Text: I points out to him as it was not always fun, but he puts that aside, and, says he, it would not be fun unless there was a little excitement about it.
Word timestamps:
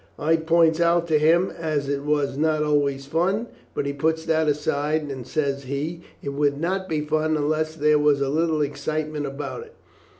I 0.17 0.35
points 0.37 0.79
out 0.81 1.05
to 1.09 1.19
him 1.19 1.53
as 1.55 1.87
it 1.87 2.01
was 2.01 2.35
not 2.35 2.63
always 2.63 3.05
fun, 3.05 3.45
but 3.75 3.85
he 3.85 3.93
puts 3.93 4.25
that 4.25 4.47
aside, 4.47 5.03
and, 5.11 5.27
says 5.27 5.65
he, 5.65 6.01
it 6.23 6.29
would 6.29 6.59
not 6.59 6.89
be 6.89 7.01
fun 7.01 7.37
unless 7.37 7.75
there 7.75 7.99
was 7.99 8.19
a 8.19 8.27
little 8.29 8.63
excitement 8.63 9.27
about 9.27 9.61
it. 9.63 9.75